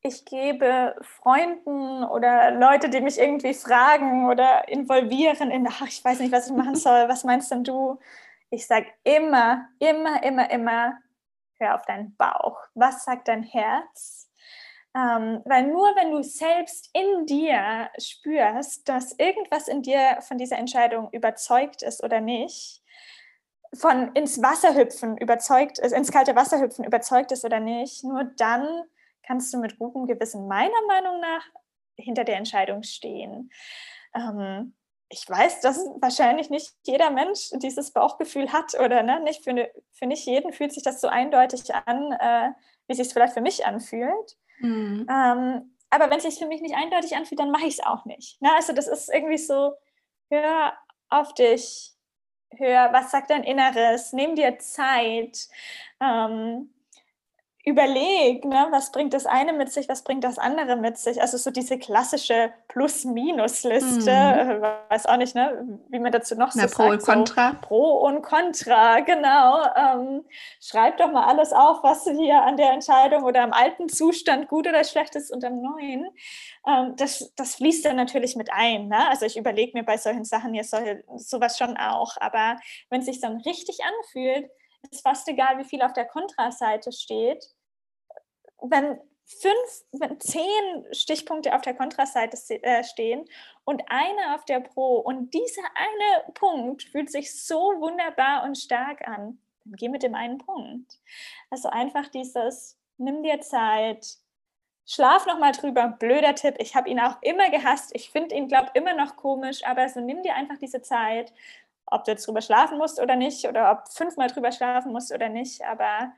[0.02, 6.18] ich gebe Freunden oder Leute, die mich irgendwie fragen oder involvieren in, ach, ich weiß
[6.18, 7.98] nicht, was ich machen soll, was meinst denn du?
[8.50, 10.98] Ich sage immer, immer, immer, immer,
[11.58, 12.58] hör auf deinen Bauch.
[12.74, 14.28] Was sagt dein Herz?
[14.94, 20.58] Ähm, weil nur wenn du selbst in dir spürst, dass irgendwas in dir von dieser
[20.58, 22.82] Entscheidung überzeugt ist oder nicht,
[23.74, 28.24] von ins Wasser hüpfen überzeugt ist, ins kalte Wasser hüpfen überzeugt ist oder nicht, nur
[28.24, 28.84] dann
[29.22, 31.44] kannst du mit gutem Gewissen meiner Meinung nach
[31.96, 33.50] hinter der Entscheidung stehen.
[34.14, 34.74] Ähm,
[35.08, 39.20] ich weiß, dass wahrscheinlich nicht jeder Mensch dieses Bauchgefühl hat oder ne?
[39.20, 42.50] nicht für, ne, für nicht jeden fühlt sich das so eindeutig an, äh,
[42.86, 44.38] wie sich es vielleicht für mich anfühlt.
[44.60, 45.06] Mhm.
[45.10, 48.06] Ähm, aber wenn es sich für mich nicht eindeutig anfühlt, dann mache ich es auch
[48.06, 48.40] nicht.
[48.40, 48.50] Ne?
[48.54, 49.74] Also das ist irgendwie so,
[50.30, 50.72] hör
[51.10, 51.92] auf dich,
[52.56, 55.48] hör, was sagt dein Inneres, nimm dir Zeit.
[56.00, 56.71] Ähm,
[57.64, 61.22] überleg, ne, was bringt das eine mit sich, was bringt das andere mit sich.
[61.22, 64.62] Also so diese klassische Plus-Minus-Liste, mhm.
[64.88, 67.04] Weiß auch nicht, ne, wie man dazu noch Na, so Pro sagt.
[67.04, 67.50] Pro und Contra.
[67.50, 69.62] So, Pro und Contra, genau.
[69.76, 70.24] Ähm,
[70.60, 74.66] schreib doch mal alles auf, was hier an der Entscheidung oder im alten Zustand gut
[74.66, 76.08] oder schlecht ist und am neuen.
[76.66, 78.88] Ähm, das, das fließt dann natürlich mit ein.
[78.88, 79.08] Ne?
[79.08, 82.16] Also ich überlege mir bei solchen Sachen jetzt solche, sowas schon auch.
[82.20, 82.56] Aber
[82.90, 84.50] wenn es sich dann richtig anfühlt,
[84.90, 87.44] ist fast egal, wie viel auf der Kontraseite steht.
[88.60, 93.24] Wenn fünf, wenn zehn Stichpunkte auf der Kontraseite äh, stehen
[93.64, 99.06] und eine auf der Pro und dieser eine Punkt fühlt sich so wunderbar und stark
[99.06, 100.98] an, dann geh mit dem einen Punkt.
[101.50, 104.06] Also einfach dieses, nimm dir Zeit,
[104.86, 105.88] schlaf noch mal drüber.
[105.88, 107.94] Blöder Tipp, ich habe ihn auch immer gehasst.
[107.94, 111.32] Ich finde ihn, glaube immer noch komisch, aber so nimm dir einfach diese Zeit
[111.92, 115.28] ob du jetzt drüber schlafen musst oder nicht oder ob fünfmal drüber schlafen musst oder
[115.28, 116.12] nicht, aber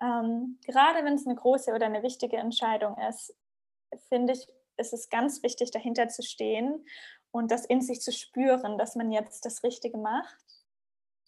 [0.00, 3.34] ähm, gerade wenn es eine große oder eine wichtige Entscheidung ist,
[4.08, 6.84] finde ich, ist es ganz wichtig, dahinter zu stehen
[7.30, 10.36] und das in sich zu spüren, dass man jetzt das Richtige macht.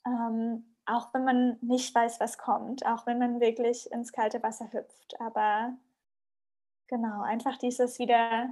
[0.05, 4.73] Ähm, auch wenn man nicht weiß, was kommt, auch wenn man wirklich ins kalte Wasser
[4.73, 5.21] hüpft.
[5.21, 5.77] Aber
[6.87, 8.51] genau, einfach dieses wieder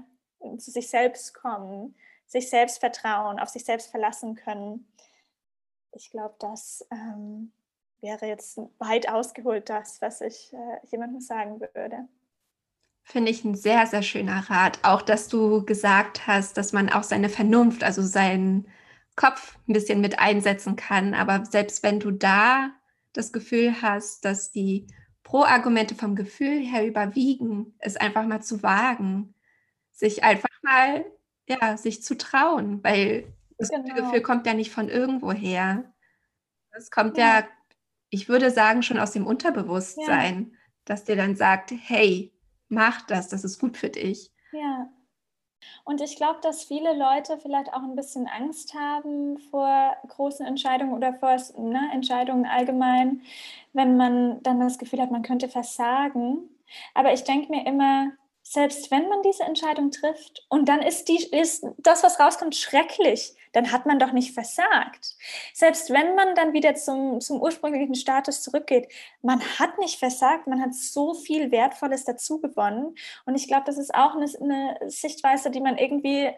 [0.59, 1.95] zu sich selbst kommen,
[2.27, 4.87] sich selbst vertrauen, auf sich selbst verlassen können.
[5.95, 7.53] Ich glaube, das ähm,
[8.01, 12.09] wäre jetzt weit ausgeholt das, was ich äh, jemandem sagen würde.
[13.03, 14.79] Finde ich ein sehr, sehr schöner Rat.
[14.83, 18.67] Auch, dass du gesagt hast, dass man auch seine Vernunft, also seinen
[19.15, 21.15] Kopf ein bisschen mit einsetzen kann.
[21.15, 22.71] Aber selbst wenn du da
[23.13, 24.87] das Gefühl hast, dass die
[25.23, 29.35] Pro-Argumente vom Gefühl her überwiegen, es einfach mal zu wagen,
[29.93, 31.05] sich einfach mal,
[31.47, 33.95] ja, sich zu trauen, weil das genau.
[33.95, 35.93] Gefühl kommt ja nicht von irgendwo her.
[36.71, 37.41] Es kommt ja.
[37.41, 37.45] ja,
[38.11, 40.59] ich würde sagen, schon aus dem Unterbewusstsein, ja.
[40.85, 42.33] dass dir dann sagt, hey,
[42.69, 44.33] mach das, das ist gut für dich.
[44.53, 44.89] Ja.
[45.85, 50.93] Und ich glaube, dass viele Leute vielleicht auch ein bisschen Angst haben vor großen Entscheidungen
[50.93, 53.23] oder vor ne, Entscheidungen allgemein,
[53.73, 56.51] wenn man dann das Gefühl hat, man könnte versagen.
[56.95, 58.13] Aber ich denke mir immer,
[58.43, 63.35] selbst wenn man diese Entscheidung trifft und dann ist, die, ist das, was rauskommt, schrecklich,
[63.55, 65.17] dann hat man doch nicht versagt.
[65.55, 70.61] Selbst wenn man dann wieder zum, zum ursprünglichen Status zurückgeht, man hat nicht versagt, man
[70.61, 72.95] hat so viel Wertvolles dazu gewonnen.
[73.25, 76.31] Und ich glaube, das ist auch eine, eine Sichtweise, die man irgendwie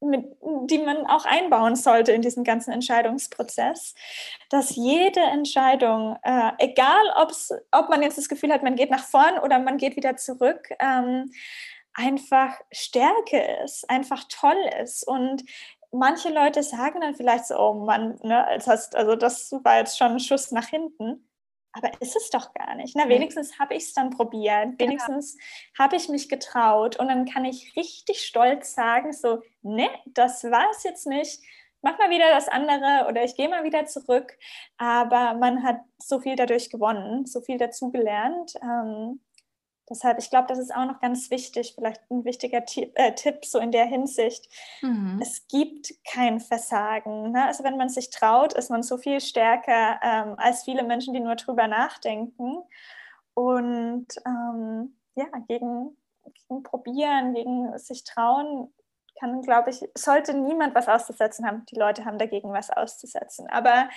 [0.00, 3.94] mit, die man auch einbauen sollte in diesen ganzen Entscheidungsprozess,
[4.50, 7.02] dass jede Entscheidung, äh, egal
[7.72, 10.68] ob man jetzt das Gefühl hat, man geht nach vorn oder man geht wieder zurück,
[10.78, 11.30] ähm,
[11.94, 15.06] einfach Stärke ist, einfach toll ist.
[15.06, 15.44] Und
[15.94, 20.20] manche Leute sagen dann vielleicht so, oh Mann, ne, also das war jetzt schon ein
[20.20, 21.28] Schuss nach hinten.
[21.76, 22.94] Aber ist es doch gar nicht.
[22.94, 24.78] Na, wenigstens habe ich es dann probiert.
[24.78, 25.34] Wenigstens
[25.76, 25.84] ja.
[25.84, 26.96] habe ich mich getraut.
[27.00, 31.40] Und dann kann ich richtig stolz sagen, so, ne, das war es jetzt nicht.
[31.82, 34.38] Mach mal wieder das andere oder ich gehe mal wieder zurück.
[34.78, 38.54] Aber man hat so viel dadurch gewonnen, so viel dazugelernt.
[38.62, 39.20] Ähm,
[39.88, 43.44] Deshalb, ich glaube, das ist auch noch ganz wichtig, vielleicht ein wichtiger Tipp, äh, Tipp
[43.44, 44.48] so in der Hinsicht.
[44.80, 45.18] Mhm.
[45.20, 47.32] Es gibt kein Versagen.
[47.32, 47.44] Ne?
[47.44, 51.20] Also wenn man sich traut, ist man so viel stärker ähm, als viele Menschen, die
[51.20, 52.62] nur drüber nachdenken.
[53.34, 55.96] Und ähm, ja, gegen,
[56.48, 58.72] gegen Probieren, gegen sich trauen,
[59.18, 61.64] kann, glaube ich, sollte niemand was auszusetzen haben.
[61.66, 63.48] Die Leute haben dagegen was auszusetzen.
[63.48, 63.88] Aber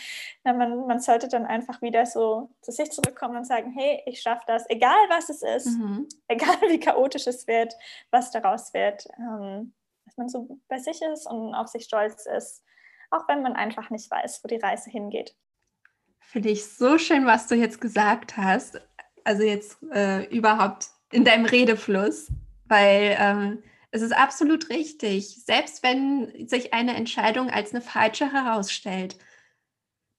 [0.43, 4.21] na, man, man sollte dann einfach wieder so zu sich zurückkommen und sagen, hey, ich
[4.21, 6.08] schaffe das, egal was es ist, mhm.
[6.27, 7.73] egal wie chaotisch es wird,
[8.12, 9.73] was daraus wird, ähm,
[10.06, 12.63] dass man so bei sich ist und auf sich stolz ist,
[13.10, 15.36] auch wenn man einfach nicht weiß, wo die Reise hingeht.
[16.19, 18.82] Finde ich so schön, was du jetzt gesagt hast.
[19.23, 22.27] Also jetzt äh, überhaupt in deinem Redefluss,
[22.65, 29.17] weil ähm, es ist absolut richtig, selbst wenn sich eine Entscheidung als eine falsche herausstellt.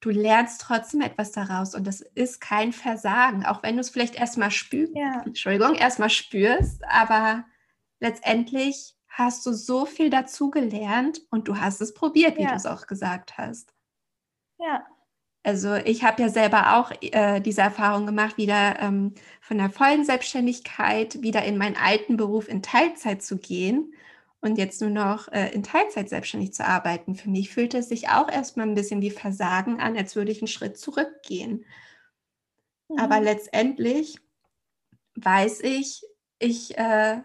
[0.01, 4.15] Du lernst trotzdem etwas daraus und das ist kein Versagen, auch wenn du es vielleicht
[4.15, 5.21] erstmal spürst, ja.
[5.25, 7.45] Entschuldigung, erstmal spürst, aber
[7.99, 12.49] letztendlich hast du so viel dazu gelernt und du hast es probiert, wie ja.
[12.49, 13.73] du es auch gesagt hast.
[14.57, 14.85] Ja.
[15.43, 20.03] Also ich habe ja selber auch äh, diese Erfahrung gemacht, wieder ähm, von der vollen
[20.03, 23.93] Selbstständigkeit wieder in meinen alten Beruf in Teilzeit zu gehen
[24.41, 27.15] und jetzt nur noch äh, in Teilzeit selbstständig zu arbeiten.
[27.15, 30.41] Für mich fühlte es sich auch erstmal ein bisschen wie Versagen an, als würde ich
[30.41, 31.65] einen Schritt zurückgehen.
[32.89, 32.99] Mhm.
[32.99, 34.17] Aber letztendlich
[35.15, 36.03] weiß ich,
[36.39, 37.21] ich, äh,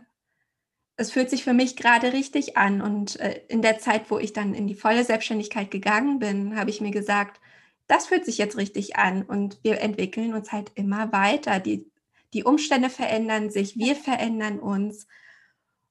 [0.97, 2.81] es fühlt sich für mich gerade richtig an.
[2.81, 6.71] Und äh, in der Zeit, wo ich dann in die volle Selbstständigkeit gegangen bin, habe
[6.71, 7.41] ich mir gesagt,
[7.87, 11.61] das fühlt sich jetzt richtig an und wir entwickeln uns halt immer weiter.
[11.61, 11.91] Die,
[12.33, 15.07] die Umstände verändern sich, wir verändern uns.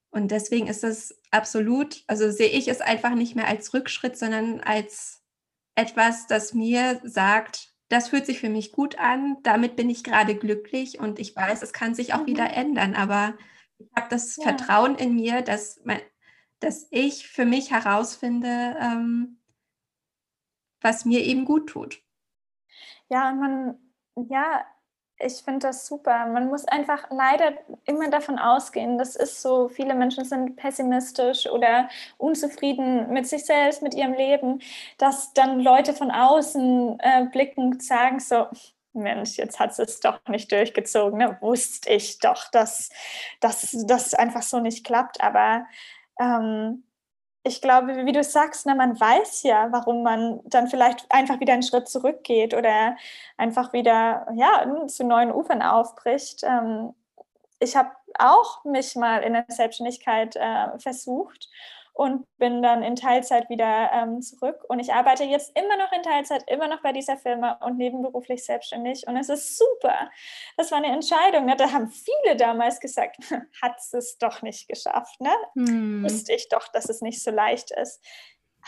[0.10, 4.60] Und deswegen ist es absolut, also sehe ich es einfach nicht mehr als Rückschritt, sondern
[4.60, 5.21] als
[5.75, 10.35] etwas, das mir sagt, das fühlt sich für mich gut an, damit bin ich gerade
[10.35, 12.27] glücklich und ich weiß, es kann sich auch mhm.
[12.27, 13.35] wieder ändern, aber
[13.77, 14.44] ich habe das ja.
[14.44, 15.81] Vertrauen in mir, dass,
[16.60, 19.37] dass ich für mich herausfinde, ähm,
[20.84, 22.02] was mir eben gut tut.
[23.10, 23.77] Ja, man,
[24.15, 24.65] ja,
[25.19, 26.25] ich finde das super.
[26.27, 27.54] Man muss einfach leider
[27.86, 33.81] immer davon ausgehen, das ist so, viele Menschen sind pessimistisch oder unzufrieden mit sich selbst,
[33.81, 34.62] mit ihrem Leben,
[34.98, 38.48] dass dann Leute von außen äh, blickend sagen so,
[38.94, 41.38] Mensch, jetzt hat es doch nicht durchgezogen, ne?
[41.42, 42.90] wusste ich doch, dass
[43.42, 45.21] das einfach so nicht klappt.
[45.21, 45.65] Aber
[46.19, 46.84] ähm,
[47.44, 51.54] ich glaube, wie du sagst, ne, man weiß ja, warum man dann vielleicht einfach wieder
[51.54, 52.96] einen Schritt zurückgeht oder
[53.37, 56.44] einfach wieder ja, zu neuen Ufern aufbricht.
[56.44, 56.94] Ähm,
[57.60, 61.50] ich habe auch mich mal in der Selbstständigkeit äh, versucht
[61.94, 64.63] und bin dann in Teilzeit wieder ähm, zurück.
[64.67, 68.44] Und ich arbeite jetzt immer noch in Teilzeit, immer noch bei dieser Firma und nebenberuflich
[68.44, 69.08] selbstständig.
[69.08, 70.10] Und es ist super.
[70.58, 71.46] Das war eine Entscheidung.
[71.46, 71.56] Ne?
[71.56, 73.17] Da haben viele damals gesagt,
[73.62, 75.21] hat es doch nicht geschafft.
[75.21, 75.29] Ne?
[75.54, 76.04] Hm.
[76.04, 78.04] Wusste ich doch, dass es nicht so leicht ist.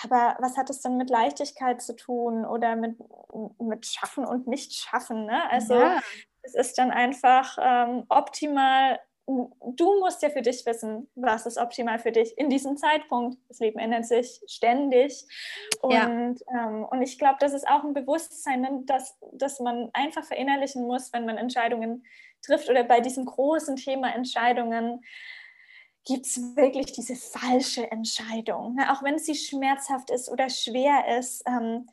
[0.04, 2.98] Aber was hat es denn mit Leichtigkeit zu tun oder mit,
[3.60, 5.26] mit Schaffen und Nicht-Schaffen?
[5.26, 5.50] Ne?
[5.50, 6.00] Also ja.
[6.44, 11.98] es ist dann einfach ähm, optimal du musst ja für dich wissen, was ist optimal
[11.98, 13.38] für dich in diesem Zeitpunkt.
[13.50, 15.26] Das Leben ändert sich ständig.
[15.82, 16.68] Und, ja.
[16.68, 20.86] ähm, und ich glaube, das ist auch ein Bewusstsein, ne, dass, dass man einfach verinnerlichen
[20.86, 22.06] muss, wenn man Entscheidungen
[22.44, 25.04] trifft oder bei diesem großen Thema Entscheidungen
[26.08, 28.76] gibt es wirklich diese falsche Entscheidung.
[28.76, 28.92] Ne?
[28.94, 31.44] Auch wenn sie schmerzhaft ist oder schwer ist.
[31.48, 31.88] Ähm,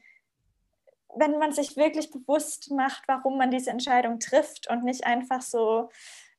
[1.14, 5.90] wenn man sich wirklich bewusst macht, warum man diese Entscheidung trifft und nicht einfach so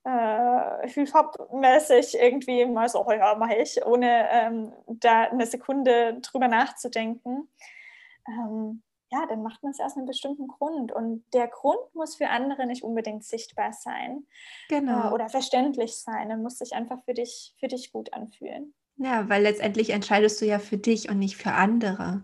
[0.04, 6.48] äh, Hip-Hop-mäßig irgendwie mal so, oh ja, mache ich, ohne ähm, da eine Sekunde drüber
[6.48, 7.50] nachzudenken.
[8.28, 10.92] Ähm, ja, dann macht man es aus einem bestimmten Grund.
[10.92, 14.26] Und der Grund muss für andere nicht unbedingt sichtbar sein
[14.70, 15.10] genau.
[15.10, 16.30] Äh, oder verständlich sein.
[16.30, 18.74] Er muss sich einfach für dich, für dich gut anfühlen.
[18.98, 22.24] Ja, weil letztendlich entscheidest du ja für dich und nicht für andere.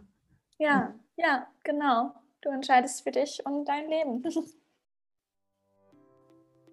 [0.58, 2.12] Ja, ja, genau.
[2.42, 4.24] Du entscheidest für dich und dein Leben.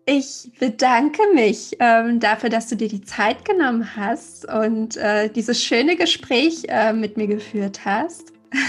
[0.08, 5.60] Ich bedanke mich ähm, dafür, dass du dir die Zeit genommen hast und äh, dieses
[5.60, 8.32] schöne Gespräch äh, mit mir geführt hast.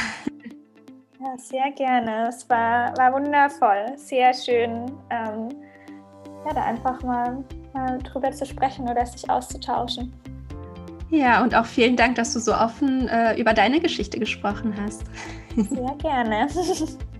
[1.19, 2.27] Ja, sehr gerne.
[2.29, 3.97] Es war, war wundervoll.
[3.97, 5.49] Sehr schön, ähm,
[6.45, 10.13] ja, da einfach mal, mal drüber zu sprechen oder sich auszutauschen.
[11.09, 15.03] Ja, und auch vielen Dank, dass du so offen äh, über deine Geschichte gesprochen hast.
[15.55, 16.47] Sehr gerne.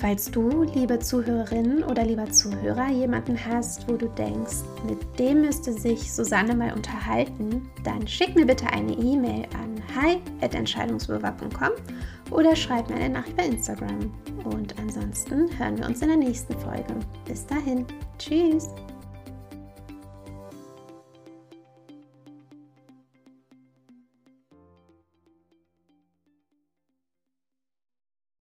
[0.00, 5.72] Falls du, liebe Zuhörerin oder lieber Zuhörer, jemanden hast, wo du denkst, mit dem müsste
[5.72, 11.70] sich Susanne mal unterhalten, dann schick mir bitte eine E-Mail an hi.entscheidungsbewerber.com
[12.30, 14.12] oder schreib mir eine Nachricht bei Instagram.
[14.44, 16.94] Und ansonsten hören wir uns in der nächsten Folge.
[17.26, 17.84] Bis dahin.
[18.18, 18.68] Tschüss.